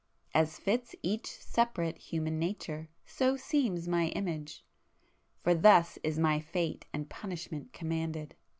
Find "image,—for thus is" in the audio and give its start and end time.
4.07-6.17